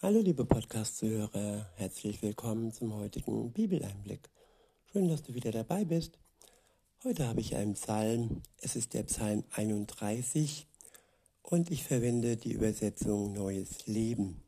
[0.00, 4.30] Hallo liebe Podcast-Zuhörer, herzlich willkommen zum heutigen Bibeleinblick.
[4.92, 6.20] Schön, dass du wieder dabei bist.
[7.02, 10.68] Heute habe ich einen Psalm, es ist der Psalm 31
[11.42, 14.40] und ich verwende die Übersetzung Neues Leben.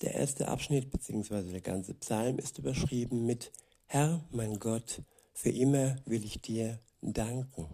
[0.00, 1.50] Der erste Abschnitt bzw.
[1.50, 3.50] der ganze Psalm ist überschrieben mit
[3.86, 5.02] Herr, mein Gott,
[5.34, 7.66] für immer will ich dir danken.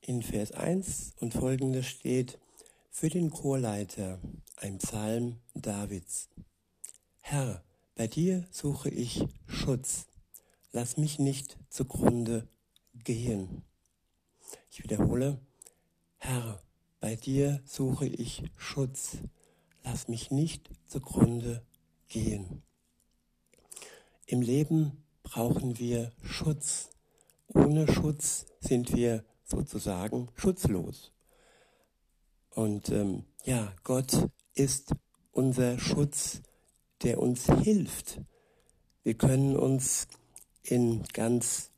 [0.00, 2.40] In Vers 1 und folgendes steht,
[2.92, 4.20] für den Chorleiter
[4.56, 6.28] ein Psalm Davids.
[7.22, 10.06] Herr, bei dir suche ich Schutz.
[10.72, 12.46] Lass mich nicht zugrunde
[12.92, 13.62] gehen.
[14.70, 15.40] Ich wiederhole,
[16.18, 16.62] Herr,
[17.00, 19.16] bei dir suche ich Schutz.
[19.82, 21.64] Lass mich nicht zugrunde
[22.08, 22.62] gehen.
[24.26, 26.90] Im Leben brauchen wir Schutz.
[27.48, 31.12] Ohne Schutz sind wir sozusagen schutzlos.
[32.54, 34.94] Und ähm, ja, Gott ist
[35.32, 36.42] unser Schutz,
[37.02, 38.20] der uns hilft.
[39.02, 40.06] Wir können uns
[40.62, 41.70] in ganz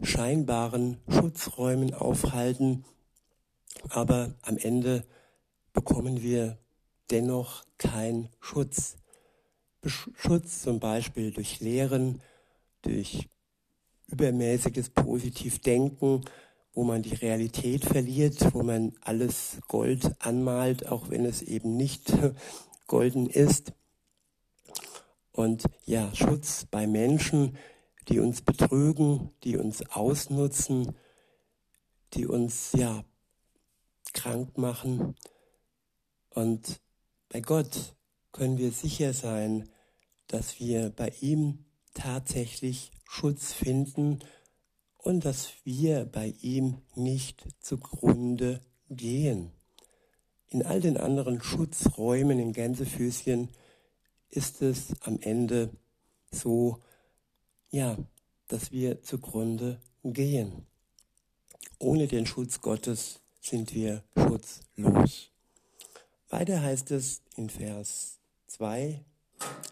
[0.00, 2.84] scheinbaren Schutzräumen aufhalten,
[3.88, 5.04] aber am Ende
[5.72, 6.58] bekommen wir
[7.10, 8.96] dennoch keinen Schutz.
[9.84, 12.20] Schutz zum Beispiel durch Lehren,
[12.82, 13.28] durch
[14.08, 16.24] übermäßiges Positivdenken
[16.76, 22.12] wo man die Realität verliert, wo man alles Gold anmalt, auch wenn es eben nicht
[22.86, 23.72] golden ist.
[25.32, 27.56] Und ja, Schutz bei Menschen,
[28.08, 30.94] die uns betrügen, die uns ausnutzen,
[32.12, 33.04] die uns ja
[34.12, 35.16] krank machen.
[36.28, 36.82] Und
[37.30, 37.96] bei Gott
[38.32, 39.70] können wir sicher sein,
[40.26, 44.18] dass wir bei ihm tatsächlich Schutz finden
[45.06, 49.52] und dass wir bei ihm nicht zugrunde gehen.
[50.48, 53.48] In all den anderen Schutzräumen in Gänsefüßchen
[54.30, 55.70] ist es am Ende
[56.32, 56.80] so,
[57.70, 57.96] ja,
[58.48, 60.66] dass wir zugrunde gehen.
[61.78, 65.30] Ohne den Schutz Gottes sind wir schutzlos.
[66.30, 68.18] Weiter heißt es in Vers
[68.48, 69.04] 2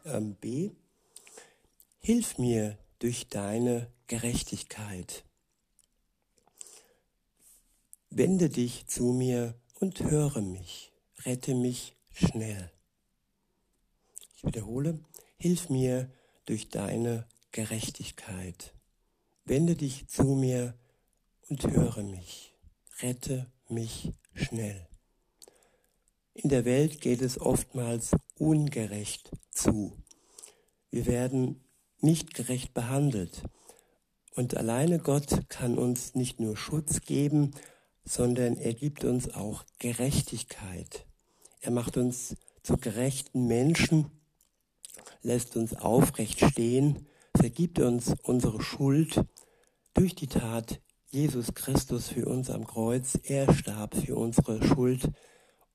[0.05, 0.71] ähm, b,
[1.99, 5.27] Hilf mir durch deine Gerechtigkeit.
[8.09, 10.91] Wende dich zu mir und höre mich,
[11.27, 12.73] rette mich schnell.
[14.35, 15.05] Ich wiederhole,
[15.37, 16.11] hilf mir
[16.47, 18.73] durch deine Gerechtigkeit.
[19.45, 20.73] Wende dich zu mir
[21.51, 22.55] und höre mich,
[23.03, 24.89] rette mich schnell.
[26.33, 29.95] In der Welt geht es oftmals ungerecht zu.
[30.91, 31.64] Wir werden
[32.05, 33.43] nicht gerecht behandelt.
[34.37, 37.53] Und alleine Gott kann uns nicht nur Schutz geben,
[38.05, 41.07] sondern er gibt uns auch Gerechtigkeit.
[41.61, 44.11] Er macht uns zu gerechten Menschen,
[45.23, 47.07] lässt uns aufrecht stehen,
[47.37, 49.25] vergibt uns unsere Schuld
[49.95, 53.19] durch die Tat Jesus Christus für uns am Kreuz.
[53.23, 55.11] Er starb für unsere Schuld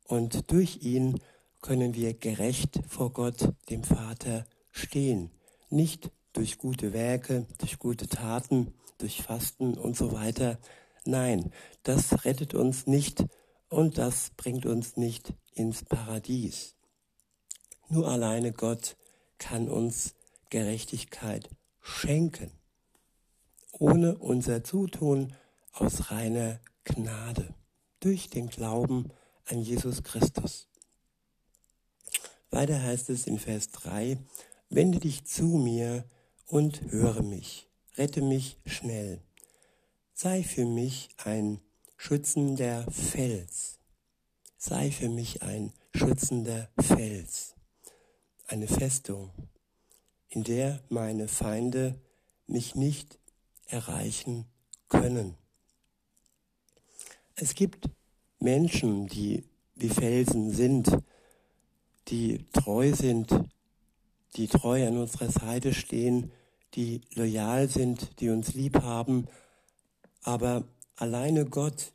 [0.03, 1.19] und durch ihn
[1.61, 5.31] können wir gerecht vor Gott, dem Vater, stehen.
[5.69, 10.59] Nicht durch gute Werke, durch gute Taten, durch Fasten und so weiter.
[11.05, 11.51] Nein,
[11.83, 13.25] das rettet uns nicht
[13.69, 16.75] und das bringt uns nicht ins Paradies.
[17.89, 18.97] Nur alleine Gott
[19.37, 20.13] kann uns
[20.49, 21.49] Gerechtigkeit
[21.81, 22.51] schenken,
[23.71, 25.35] ohne unser Zutun
[25.73, 27.53] aus reiner Gnade,
[27.99, 29.11] durch den Glauben
[29.45, 30.67] an Jesus Christus.
[32.51, 34.17] Weiter heißt es in Vers 3,
[34.69, 36.03] wende dich zu mir,
[36.49, 39.21] und höre mich, rette mich schnell.
[40.13, 41.61] Sei für mich ein
[41.95, 43.77] schützender Fels.
[44.57, 47.55] Sei für mich ein schützender Fels,
[48.47, 49.31] eine Festung,
[50.27, 51.95] in der meine Feinde
[52.47, 53.19] mich nicht
[53.67, 54.45] erreichen
[54.89, 55.35] können.
[57.35, 57.89] Es gibt
[58.39, 59.45] Menschen, die
[59.75, 60.89] wie Felsen sind,
[62.09, 63.29] die treu sind,
[64.35, 66.31] die treu an unserer Seite stehen,
[66.75, 69.27] die loyal sind, die uns lieb haben.
[70.23, 70.63] Aber
[70.95, 71.93] alleine Gott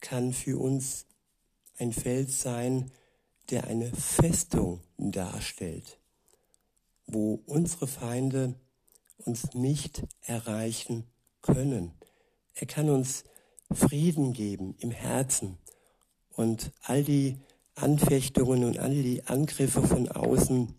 [0.00, 1.06] kann für uns
[1.78, 2.90] ein Fels sein,
[3.50, 5.98] der eine Festung darstellt,
[7.06, 8.54] wo unsere Feinde
[9.18, 11.04] uns nicht erreichen
[11.42, 11.92] können.
[12.54, 13.24] Er kann uns
[13.72, 15.58] Frieden geben im Herzen
[16.30, 17.38] und all die
[17.74, 20.74] Anfechtungen und all die Angriffe von außen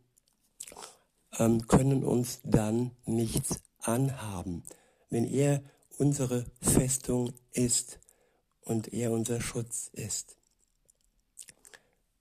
[1.40, 4.64] ähm, können uns dann nichts anhaben,
[5.10, 5.64] wenn er
[5.98, 8.00] unsere Festung ist
[8.62, 10.38] und er unser Schutz ist.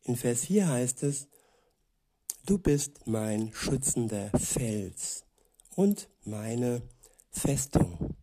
[0.04, 1.28] In Vers 4 heißt es,
[2.44, 5.24] du bist mein schützender Fels
[5.76, 6.82] und meine
[7.30, 8.16] Festung.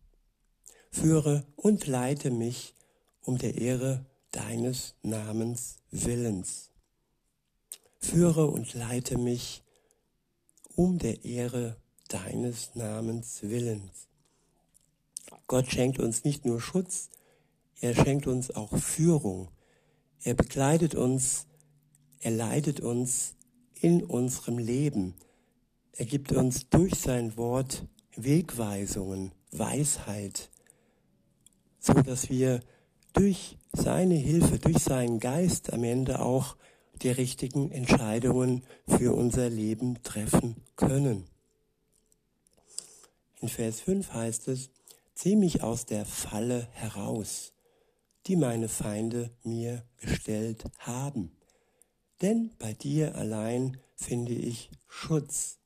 [0.90, 2.74] Führe und leite mich
[3.22, 6.70] um der Ehre deines Namens Willens.
[7.98, 9.62] Führe und leite mich
[10.74, 11.76] um der Ehre
[12.08, 14.08] deines Namens Willens.
[15.46, 17.10] Gott schenkt uns nicht nur Schutz,
[17.80, 19.48] er schenkt uns auch Führung.
[20.22, 21.46] Er begleitet uns,
[22.20, 23.34] er leitet uns
[23.80, 25.14] in unserem Leben.
[25.92, 27.86] Er gibt uns durch sein Wort
[28.16, 30.50] Wegweisungen, Weisheit,
[31.78, 32.60] so dass wir
[33.14, 36.56] durch seine Hilfe, durch seinen Geist am Ende auch
[37.02, 41.26] die richtigen Entscheidungen für unser Leben treffen können.
[43.40, 44.70] In Vers 5 heißt es,
[45.14, 47.52] zieh mich aus der Falle heraus,
[48.26, 51.36] die meine Feinde mir gestellt haben.
[52.20, 55.58] Denn bei dir allein finde ich Schutz.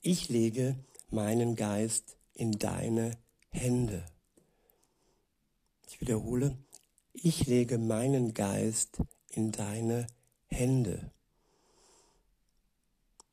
[0.00, 0.78] Ich lege
[1.10, 3.18] meinen Geist in deine
[3.50, 4.04] Hände.
[5.86, 6.56] Ich wiederhole,
[7.12, 9.00] ich lege meinen Geist
[9.30, 10.06] in deine
[10.46, 11.10] Hände.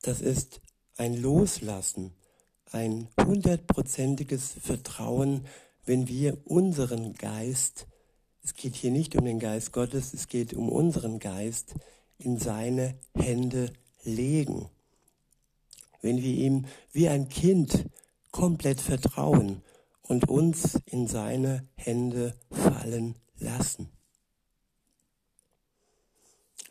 [0.01, 0.62] Das ist
[0.98, 2.13] ein Loslassen,
[2.72, 5.48] ein hundertprozentiges Vertrauen,
[5.86, 7.88] wenn wir unseren Geist,
[8.42, 11.75] es geht hier nicht um den Geist Gottes, es geht um unseren Geist,
[12.18, 13.72] in seine Hände
[14.04, 14.69] legen.
[16.01, 17.86] Wenn wir ihm wie ein Kind
[18.31, 19.62] komplett vertrauen
[20.01, 23.89] und uns in seine Hände fallen lassen.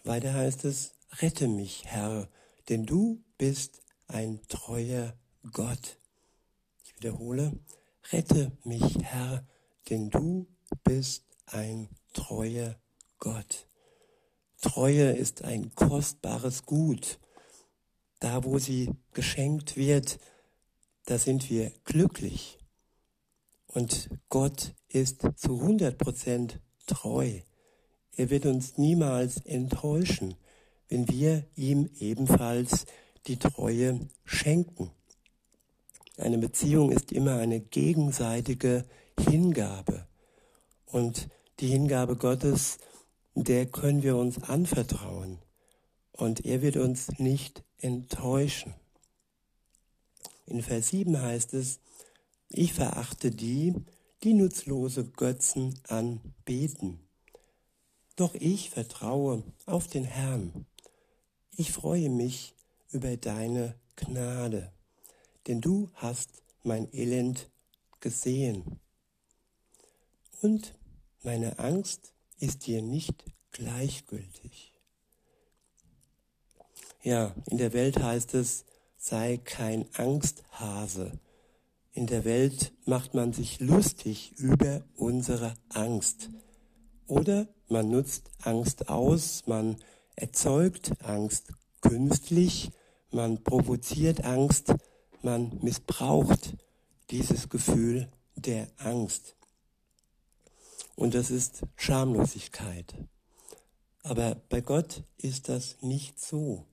[0.05, 2.29] Weiter heißt es, rette mich, Herr,
[2.69, 5.15] denn du bist ein treuer
[5.53, 5.99] Gott.
[6.85, 7.53] Ich wiederhole,
[8.11, 9.47] rette mich, Herr,
[9.89, 10.47] denn du
[10.83, 12.77] bist ein treuer
[13.19, 13.67] Gott.
[14.61, 17.21] Treue ist ein kostbares Gut.
[18.19, 20.19] Da, wo sie geschenkt wird,
[21.07, 22.59] da sind wir glücklich.
[23.67, 27.41] Und Gott ist zu 100 Prozent treu.
[28.17, 30.35] Er wird uns niemals enttäuschen,
[30.89, 32.87] wenn wir ihm ebenfalls
[33.27, 34.91] die Treue schenken.
[36.19, 38.85] Eine Beziehung ist immer eine gegenseitige
[39.19, 40.07] Hingabe.
[40.87, 41.29] Und
[41.61, 42.79] die Hingabe Gottes,
[43.35, 45.39] der können wir uns anvertrauen.
[46.13, 48.75] Und er wird uns nicht enttäuschen.
[50.45, 51.81] In Vers 7 heißt es,
[52.49, 53.75] ich verachte die,
[54.23, 57.01] die nutzlose Götzen anbeten.
[58.17, 60.67] Doch ich vertraue auf den Herrn.
[61.57, 62.55] Ich freue mich
[62.91, 64.73] über deine Gnade,
[65.47, 66.31] denn du hast
[66.63, 67.51] mein Elend
[68.01, 68.81] gesehen.
[70.41, 70.75] Und
[71.23, 74.73] meine Angst ist dir nicht gleichgültig.
[77.03, 78.65] Ja, in der Welt heißt es,
[78.97, 81.19] sei kein Angsthase,
[81.93, 86.31] in der Welt macht man sich lustig über unsere Angst.
[87.07, 89.77] Oder man nutzt Angst aus, man
[90.17, 92.71] erzeugt Angst künstlich,
[93.11, 94.75] man provoziert Angst,
[95.23, 96.57] man missbraucht
[97.11, 99.37] dieses Gefühl der Angst.
[100.97, 102.95] Und das ist Schamlosigkeit.
[104.03, 106.65] Aber bei Gott ist das nicht so.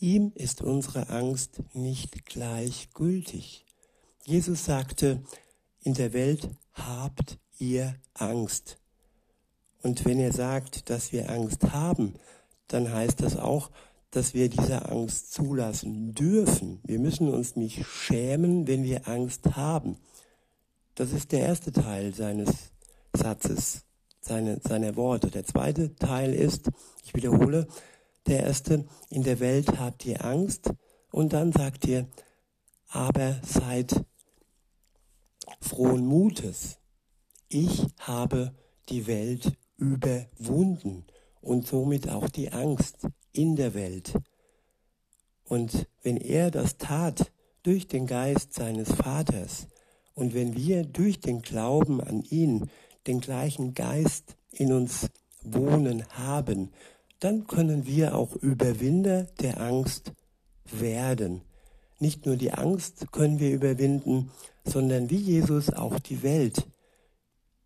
[0.00, 3.64] Ihm ist unsere Angst nicht gleichgültig.
[4.24, 5.22] Jesus sagte,
[5.80, 8.78] in der Welt habt ihr Angst.
[9.82, 12.14] Und wenn er sagt, dass wir Angst haben,
[12.68, 13.70] dann heißt das auch,
[14.10, 16.80] dass wir diese Angst zulassen dürfen.
[16.84, 19.98] Wir müssen uns nicht schämen, wenn wir Angst haben.
[20.94, 22.72] Das ist der erste Teil seines
[23.14, 23.82] Satzes,
[24.20, 25.30] seine, seiner Worte.
[25.30, 26.70] Der zweite Teil ist,
[27.04, 27.66] ich wiederhole,
[28.26, 30.72] der erste, in der Welt habt ihr Angst.
[31.10, 32.08] Und dann sagt ihr,
[32.88, 34.04] aber seid
[35.60, 36.78] frohen Mutes.
[37.48, 38.54] Ich habe
[38.88, 41.04] die Welt überwunden
[41.40, 44.14] und somit auch die Angst in der Welt.
[45.44, 47.30] Und wenn er das tat
[47.62, 49.68] durch den Geist seines Vaters
[50.14, 52.70] und wenn wir durch den Glauben an ihn
[53.06, 55.08] den gleichen Geist in uns
[55.42, 56.72] wohnen haben,
[57.20, 60.12] dann können wir auch Überwinder der Angst
[60.64, 61.42] werden.
[61.98, 64.30] Nicht nur die Angst können wir überwinden,
[64.64, 66.66] sondern wie Jesus auch die Welt.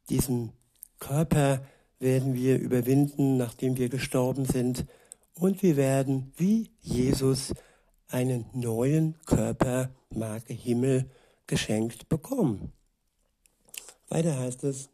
[0.08, 0.52] Diesen
[0.98, 1.62] Körper
[2.00, 4.86] werden wir überwinden, nachdem wir gestorben sind.
[5.34, 7.54] Und wir werden wie Jesus
[8.08, 11.08] einen neuen Körper, Marke Himmel,
[11.46, 12.72] geschenkt bekommen.
[14.08, 14.88] Weiter heißt es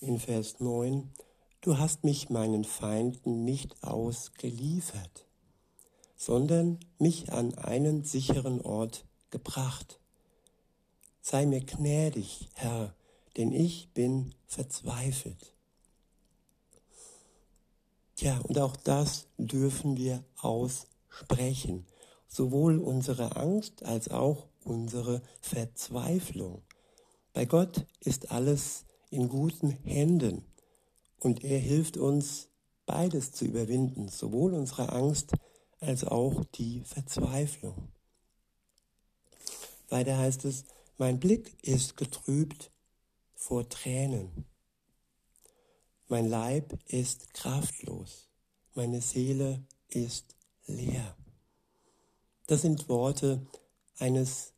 [0.00, 1.10] in Vers 9,
[1.60, 5.26] du hast mich meinen Feinden nicht ausgeliefert,
[6.16, 10.00] sondern mich an einen sicheren Ort gebracht.
[11.20, 12.94] Sei mir gnädig, Herr,
[13.36, 15.54] denn ich bin verzweifelt.
[18.20, 21.86] Ja, und auch das dürfen wir aussprechen,
[22.28, 26.62] sowohl unsere Angst als auch unsere Verzweiflung.
[27.32, 30.44] Bei Gott ist alles in guten Händen
[31.18, 32.48] und er hilft uns,
[32.84, 35.32] beides zu überwinden, sowohl unsere Angst
[35.80, 37.88] als auch die Verzweiflung.
[39.88, 40.64] Weiter heißt es,
[40.98, 42.70] mein Blick ist getrübt
[43.34, 44.49] vor Tränen.
[46.10, 48.28] Mein Leib ist kraftlos.
[48.74, 50.34] Meine Seele ist
[50.66, 51.16] leer.
[52.48, 53.46] Das sind Worte
[53.96, 54.52] eines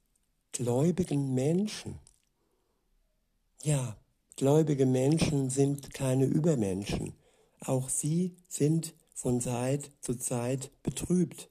[0.52, 1.98] gläubigen Menschen.
[3.60, 3.98] Ja,
[4.36, 7.12] gläubige Menschen sind keine Übermenschen.
[7.60, 11.50] Auch sie sind von Zeit zu Zeit betrübt.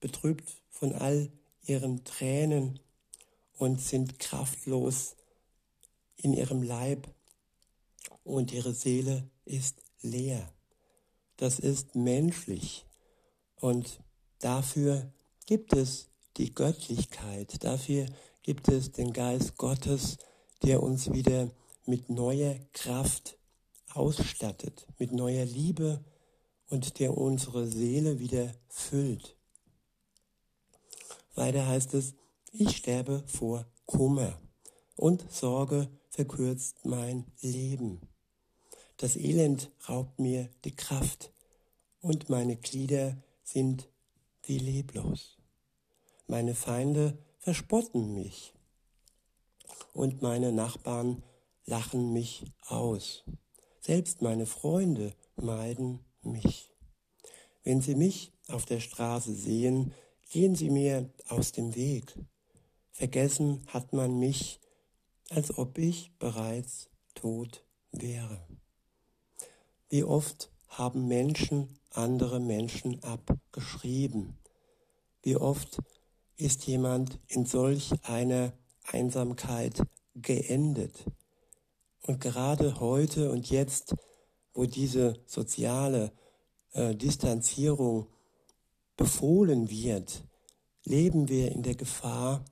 [0.00, 1.32] Betrübt von all
[1.64, 2.78] ihren Tränen
[3.56, 5.16] und sind kraftlos
[6.18, 7.15] in ihrem Leib
[8.26, 10.52] und ihre Seele ist leer.
[11.36, 12.86] Das ist menschlich
[13.56, 14.00] und
[14.40, 15.12] dafür
[15.46, 18.06] gibt es die Göttlichkeit, dafür
[18.42, 20.18] gibt es den Geist Gottes,
[20.62, 21.50] der uns wieder
[21.86, 23.38] mit neuer Kraft
[23.92, 26.04] ausstattet, mit neuer Liebe
[26.68, 29.36] und der unsere Seele wieder füllt.
[31.34, 32.14] Weiter heißt es,
[32.50, 34.40] ich sterbe vor Kummer
[34.96, 38.00] und Sorge verkürzt mein Leben.
[38.98, 41.30] Das Elend raubt mir die Kraft
[42.00, 43.88] und meine Glieder sind
[44.44, 45.36] wie leblos.
[46.28, 48.54] Meine Feinde verspotten mich
[49.92, 51.22] und meine Nachbarn
[51.66, 53.24] lachen mich aus.
[53.80, 56.70] Selbst meine Freunde meiden mich.
[57.64, 59.92] Wenn sie mich auf der Straße sehen,
[60.30, 62.14] gehen sie mir aus dem Weg.
[62.92, 64.60] Vergessen hat man mich,
[65.28, 68.55] als ob ich bereits tot wäre.
[69.88, 74.36] Wie oft haben Menschen andere Menschen abgeschrieben?
[75.22, 75.78] Wie oft
[76.36, 78.52] ist jemand in solch einer
[78.84, 79.80] Einsamkeit
[80.14, 81.04] geendet?
[82.02, 83.94] Und gerade heute und jetzt,
[84.54, 86.12] wo diese soziale
[86.72, 88.08] äh, Distanzierung
[88.96, 90.24] befohlen wird,
[90.84, 92.44] leben wir in der Gefahr,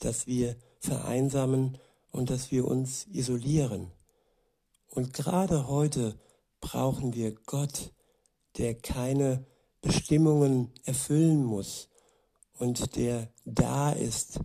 [0.00, 1.78] dass wir vereinsamen
[2.10, 3.90] und dass wir uns isolieren.
[4.90, 6.18] Und gerade heute
[6.60, 7.92] brauchen wir Gott,
[8.56, 9.46] der keine
[9.80, 11.88] Bestimmungen erfüllen muss
[12.54, 14.40] und der da ist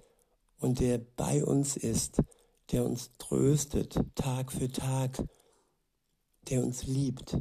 [0.59, 2.21] und der bei uns ist,
[2.71, 5.23] der uns tröstet Tag für Tag,
[6.49, 7.37] der uns liebt.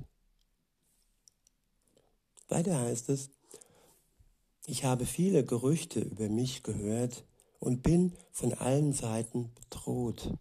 [2.48, 3.30] Weiter heißt es,
[4.64, 7.24] ich habe viele Gerüchte über mich gehört
[7.58, 10.34] und bin von allen Seiten bedroht.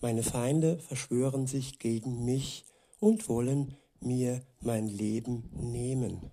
[0.00, 2.64] Meine Feinde verschwören sich gegen mich
[3.00, 6.30] und wollen mir mein Leben nehmen.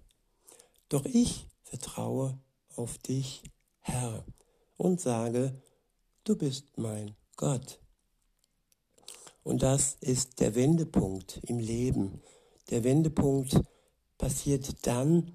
[0.89, 2.38] Doch ich vertraue
[2.75, 3.41] auf dich,
[3.79, 4.24] Herr,
[4.77, 5.62] und sage,
[6.24, 7.79] du bist mein Gott.
[9.43, 12.22] Und das ist der Wendepunkt im Leben.
[12.69, 13.60] Der Wendepunkt
[14.17, 15.31] passiert dann,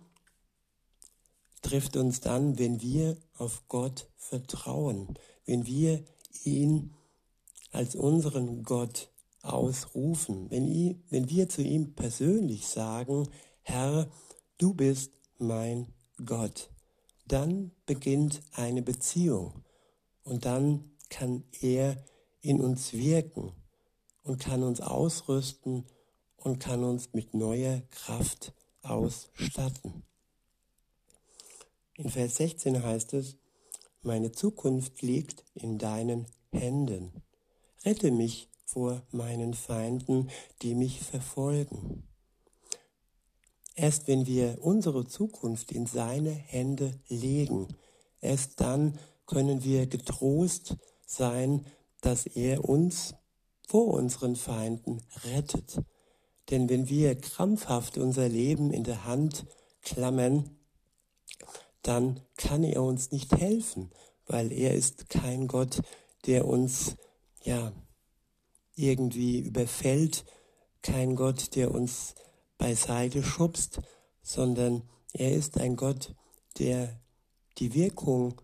[1.62, 6.04] trifft uns dann, wenn wir auf Gott vertrauen, wenn wir
[6.44, 6.94] ihn
[7.70, 9.10] als unseren Gott
[9.42, 13.28] ausrufen, wenn, ihn, wenn wir zu ihm persönlich sagen,
[13.62, 14.08] Herr,
[14.58, 15.86] du bist mein
[16.24, 16.70] Gott,
[17.26, 19.64] dann beginnt eine Beziehung
[20.24, 22.02] und dann kann er
[22.42, 23.52] in uns wirken
[24.22, 25.86] und kann uns ausrüsten
[26.36, 30.02] und kann uns mit neuer Kraft ausstatten.
[31.94, 33.36] In Vers 16 heißt es,
[34.02, 37.22] meine Zukunft liegt in deinen Händen.
[37.84, 40.30] Rette mich vor meinen Feinden,
[40.62, 42.06] die mich verfolgen.
[43.75, 47.68] Erst wenn wir unsere Zukunft in seine Hände legen,
[48.20, 51.64] erst dann können wir getrost sein,
[52.02, 53.14] dass er uns
[53.66, 55.80] vor unseren Feinden rettet.
[56.50, 59.46] Denn wenn wir krampfhaft unser Leben in der Hand
[59.80, 60.58] klammern,
[61.82, 63.90] dann kann er uns nicht helfen,
[64.26, 65.80] weil er ist kein Gott,
[66.26, 66.96] der uns
[67.42, 67.73] ja
[68.75, 70.25] irgendwie überfällt,
[70.82, 72.14] kein Gott, der uns
[72.59, 73.80] beiseite schubst,
[74.23, 74.82] sondern
[75.12, 76.14] er ist ein Gott,
[76.59, 77.00] der
[77.59, 78.40] die Wirkung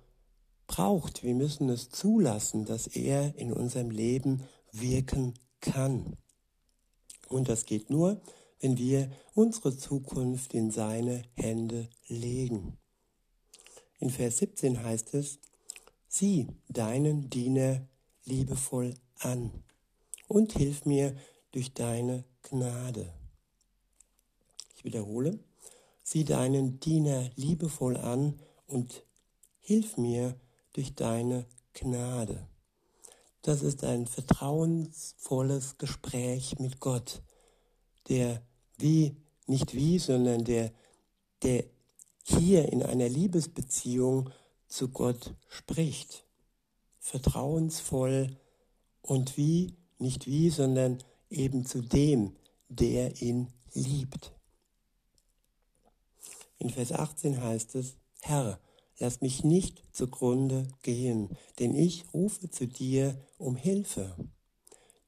[0.67, 1.23] braucht.
[1.23, 6.17] Wir müssen es zulassen, dass er in unserem Leben wirken kann.
[7.29, 8.21] Und das geht nur,
[8.61, 12.79] wenn wir unsere Zukunft in seine Hände legen.
[13.99, 15.39] In Vers 17 heißt es,
[16.09, 17.87] sieh deinen Diener
[18.27, 19.51] liebevoll an
[20.29, 21.17] und hilf mir
[21.53, 23.13] durch deine Gnade.
[24.77, 25.39] Ich wiederhole,
[26.03, 29.05] sieh deinen Diener liebevoll an und
[29.61, 30.39] hilf mir
[30.75, 32.47] durch deine Gnade.
[33.43, 37.23] Das ist ein vertrauensvolles Gespräch mit Gott,
[38.09, 38.43] der
[38.79, 39.17] wie,
[39.47, 40.73] nicht wie, sondern der,
[41.43, 41.65] der
[42.25, 44.31] hier in einer Liebesbeziehung
[44.69, 46.26] zu Gott spricht.
[47.07, 48.37] Vertrauensvoll
[49.01, 50.99] und wie, nicht wie, sondern
[51.31, 52.35] eben zu dem,
[52.69, 54.33] der ihn liebt.
[56.59, 58.59] In Vers 18 heißt es, Herr,
[58.99, 64.17] lass mich nicht zugrunde gehen, denn ich rufe zu dir um Hilfe.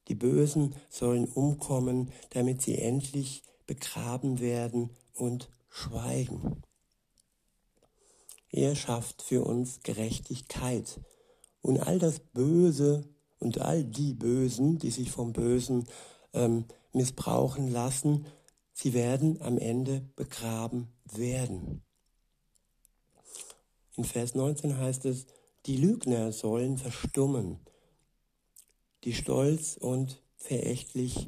[0.07, 6.63] Die Bösen sollen umkommen, damit sie endlich begraben werden und schweigen.
[8.51, 11.01] Er schafft für uns Gerechtigkeit.
[11.61, 13.03] Und all das Böse
[13.39, 15.85] und all die Bösen, die sich vom Bösen
[16.33, 18.25] ähm, missbrauchen lassen,
[18.73, 21.81] sie werden am Ende begraben werden.
[23.95, 25.25] In Vers 19 heißt es,
[25.65, 27.59] die Lügner sollen verstummen,
[29.03, 31.27] die stolz und verächtlich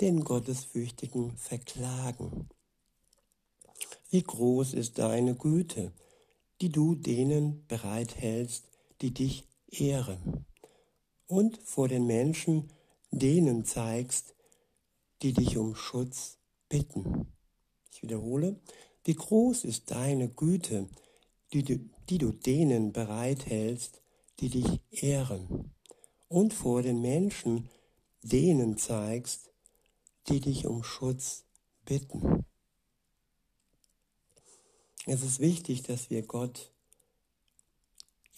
[0.00, 2.48] den Gottesfürchtigen verklagen.
[4.10, 5.92] Wie groß ist deine Güte,
[6.60, 8.68] die du denen bereithältst,
[9.00, 10.44] die dich ehren,
[11.26, 12.70] und vor den Menschen
[13.10, 14.34] denen zeigst,
[15.22, 16.38] die dich um Schutz
[16.68, 17.32] bitten.
[17.92, 18.60] Ich wiederhole,
[19.04, 20.88] wie groß ist deine Güte,
[21.52, 24.00] die du, die du denen bereithältst,
[24.40, 25.72] die dich ehren,
[26.28, 27.68] und vor den Menschen
[28.22, 29.50] denen zeigst,
[30.28, 31.44] die dich um Schutz
[31.84, 32.44] bitten.
[35.06, 36.72] Es ist wichtig, dass wir Gott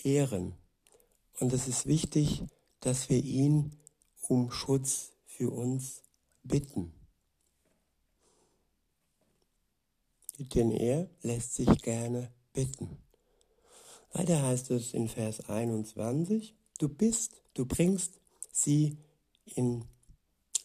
[0.03, 0.55] ehren.
[1.41, 2.45] Und es ist wichtig,
[2.81, 3.77] dass wir ihn
[4.29, 6.03] um Schutz für uns
[6.43, 6.93] bitten.
[10.39, 12.99] Denn er lässt sich gerne bitten.
[14.13, 18.21] Weiter heißt es in Vers 21, du bist, du bringst
[18.53, 18.97] sie
[19.57, 19.85] in,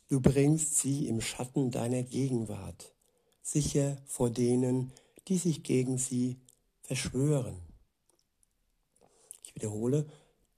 [0.08, 2.94] du bringst sie im Schatten deiner Gegenwart,
[3.42, 4.92] sicher vor denen,
[5.28, 6.40] die sich gegen sie
[6.84, 7.58] verschwören.
[9.44, 10.08] Ich wiederhole,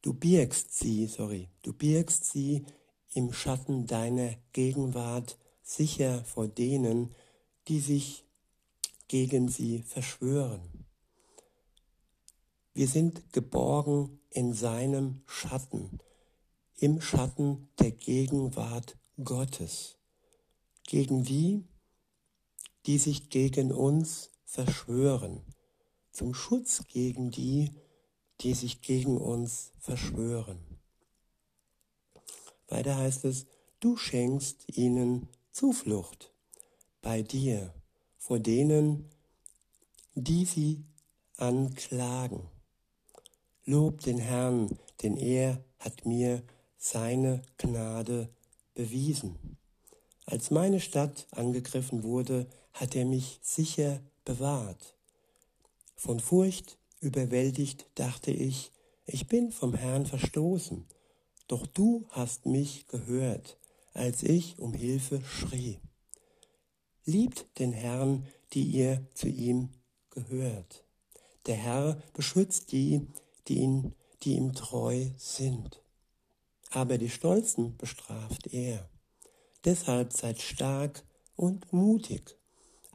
[0.01, 2.65] du birgst sie, sorry, du birgst sie
[3.13, 7.13] im Schatten deiner Gegenwart sicher vor denen,
[7.67, 8.25] die sich
[9.07, 10.61] gegen sie verschwören.
[12.73, 15.99] Wir sind geborgen in seinem Schatten,
[16.77, 19.97] im Schatten der Gegenwart Gottes,
[20.87, 21.65] gegen die,
[22.85, 25.41] die sich gegen uns verschwören,
[26.11, 27.71] zum Schutz gegen die,
[28.41, 30.59] die sich gegen uns verschwören.
[32.67, 33.45] Weiter heißt es,
[33.79, 36.31] du schenkst ihnen Zuflucht
[37.01, 37.73] bei dir
[38.17, 39.09] vor denen,
[40.15, 40.83] die sie
[41.37, 42.47] anklagen.
[43.65, 46.43] Lob den Herrn, denn er hat mir
[46.77, 48.29] seine Gnade
[48.73, 49.57] bewiesen.
[50.25, 54.95] Als meine Stadt angegriffen wurde, hat er mich sicher bewahrt.
[55.95, 58.71] Von Furcht überwältigt dachte ich,
[59.05, 60.85] ich bin vom Herrn verstoßen,
[61.47, 63.57] doch du hast mich gehört,
[63.93, 65.79] als ich um Hilfe schrie.
[67.03, 69.69] Liebt den Herrn, die ihr zu ihm
[70.11, 70.85] gehört.
[71.47, 73.07] Der Herr beschützt die,
[73.47, 75.81] die, ihn, die ihm treu sind.
[76.69, 78.87] Aber die Stolzen bestraft er.
[79.65, 81.03] Deshalb seid stark
[81.35, 82.37] und mutig,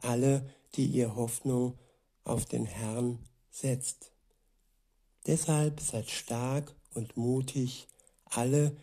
[0.01, 1.77] alle, die ihr Hoffnung
[2.23, 3.19] auf den Herrn
[3.59, 4.11] setzt.
[5.25, 7.87] Deshalb seid stark und mutig,
[8.25, 8.75] alle,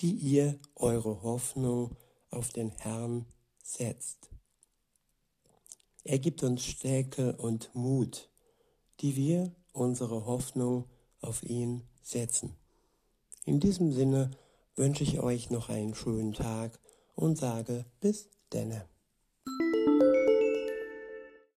[0.00, 1.96] die ihr eure Hoffnung
[2.30, 3.26] auf den Herrn
[3.62, 4.30] setzt.
[6.04, 8.30] Er gibt uns Stärke und Mut,
[9.00, 10.88] die wir unsere Hoffnung
[11.20, 12.56] auf ihn setzen.
[13.44, 14.30] In diesem Sinne
[14.76, 16.78] wünsche ich euch noch einen schönen Tag
[17.14, 18.89] und sage bis denne.